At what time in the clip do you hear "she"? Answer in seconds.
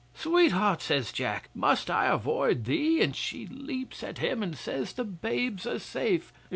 3.15-3.45